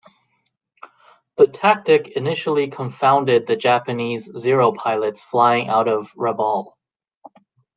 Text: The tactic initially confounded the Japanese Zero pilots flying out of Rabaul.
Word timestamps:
The 1.37 1.45
tactic 1.45 2.07
initially 2.15 2.71
confounded 2.71 3.45
the 3.45 3.55
Japanese 3.55 4.23
Zero 4.35 4.71
pilots 4.71 5.21
flying 5.23 5.69
out 5.69 5.87
of 5.87 6.11
Rabaul. 6.15 6.71